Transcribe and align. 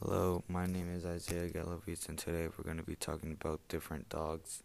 Hello, 0.00 0.44
my 0.46 0.64
name 0.64 0.94
is 0.94 1.04
Isaiah 1.04 1.50
Galaviz, 1.50 2.08
and 2.08 2.16
today 2.16 2.46
we're 2.46 2.62
going 2.62 2.76
to 2.76 2.84
be 2.84 2.94
talking 2.94 3.32
about 3.32 3.58
different 3.68 4.08
dogs. 4.08 4.62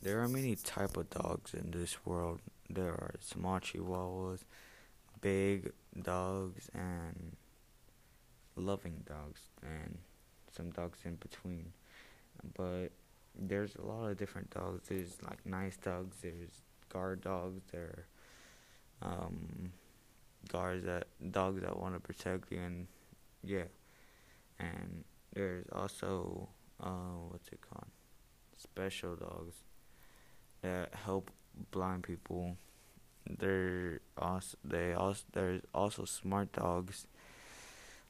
There 0.00 0.20
are 0.22 0.28
many 0.28 0.54
type 0.54 0.96
of 0.96 1.10
dogs 1.10 1.52
in 1.52 1.72
this 1.72 2.06
world. 2.06 2.38
There 2.70 2.92
are 2.92 3.14
small 3.18 3.58
chihuahuas, 3.58 4.44
big 5.20 5.72
dogs, 6.00 6.70
and 6.72 7.36
loving 8.54 9.02
dogs, 9.04 9.40
and 9.64 9.98
some 10.56 10.70
dogs 10.70 11.00
in 11.04 11.16
between. 11.16 11.72
But 12.56 12.92
there's 13.36 13.74
a 13.74 13.82
lot 13.82 14.08
of 14.08 14.16
different 14.16 14.50
dogs. 14.50 14.88
There's 14.88 15.20
like 15.24 15.44
nice 15.44 15.76
dogs. 15.76 16.18
There's 16.22 16.62
guard 16.88 17.22
dogs. 17.22 17.62
There, 17.72 18.06
um, 19.02 19.72
guards 20.48 20.84
that 20.84 21.06
dogs 21.30 21.62
that 21.62 21.78
want 21.78 21.94
to 21.94 22.00
protect 22.00 22.50
you 22.50 22.58
and 22.60 22.86
yeah. 23.44 23.64
And 24.58 25.04
there's 25.34 25.66
also 25.72 26.48
uh, 26.80 27.18
what's 27.28 27.48
it 27.48 27.60
called? 27.60 27.90
Special 28.56 29.16
dogs 29.16 29.54
that 30.62 30.94
help 30.94 31.30
blind 31.70 32.04
people. 32.04 32.56
They're 33.28 34.00
also 34.18 34.56
they 34.64 34.92
also 34.94 35.24
there's 35.32 35.62
also 35.74 36.04
smart 36.04 36.52
dogs 36.52 37.06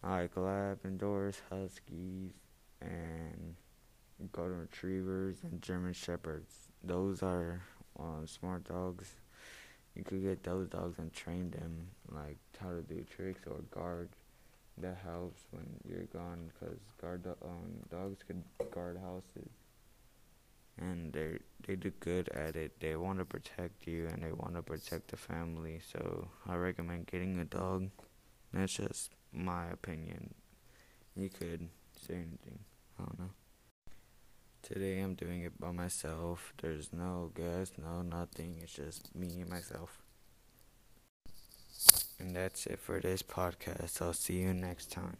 like 0.02 0.34
labradors 0.34 1.36
huskies 1.50 2.32
and 2.80 3.54
golden 4.32 4.60
retrievers 4.60 5.36
and 5.42 5.60
german 5.60 5.92
shepherds. 5.92 6.68
Those 6.82 7.22
are 7.22 7.62
uh, 7.98 8.26
smart 8.26 8.64
dogs 8.64 9.14
you 9.94 10.04
could 10.04 10.22
get 10.22 10.42
those 10.42 10.68
dogs 10.68 10.98
and 10.98 11.12
train 11.12 11.50
them 11.50 11.88
like 12.10 12.38
how 12.60 12.70
to 12.70 12.82
do 12.82 13.04
tricks 13.14 13.40
or 13.46 13.58
guard. 13.70 14.08
That 14.78 14.98
helps 15.04 15.42
when 15.50 15.66
you're 15.86 16.06
gone 16.06 16.50
because 16.52 16.78
guard 17.00 17.26
um, 17.42 17.72
dogs 17.90 18.22
could 18.26 18.42
guard 18.70 18.98
houses, 18.98 19.50
and 20.78 21.12
they 21.12 21.38
they 21.66 21.76
do 21.76 21.92
good 22.00 22.30
at 22.30 22.56
it. 22.56 22.80
They 22.80 22.96
want 22.96 23.18
to 23.18 23.26
protect 23.26 23.86
you 23.86 24.06
and 24.06 24.22
they 24.22 24.32
want 24.32 24.54
to 24.54 24.62
protect 24.62 25.10
the 25.10 25.18
family. 25.18 25.80
So 25.92 26.28
I 26.48 26.54
recommend 26.54 27.06
getting 27.06 27.38
a 27.38 27.44
dog. 27.44 27.90
That's 28.52 28.72
just 28.72 29.10
my 29.30 29.68
opinion. 29.68 30.34
You 31.14 31.28
could 31.28 31.68
say 32.00 32.14
anything. 32.14 32.58
I 32.98 33.04
don't 33.04 33.18
know. 33.18 33.30
Today 34.62 35.00
I'm 35.00 35.14
doing 35.14 35.42
it 35.42 35.58
by 35.58 35.72
myself. 35.72 36.54
There's 36.62 36.92
no 36.92 37.32
guest, 37.34 37.74
no 37.78 38.02
nothing. 38.02 38.60
It's 38.62 38.72
just 38.72 39.12
me 39.14 39.40
and 39.40 39.50
myself. 39.50 40.00
And 42.20 42.36
that's 42.36 42.66
it 42.66 42.78
for 42.78 43.00
this 43.00 43.22
podcast. 43.22 44.00
I'll 44.00 44.12
see 44.12 44.38
you 44.38 44.54
next 44.54 44.92
time. 44.92 45.16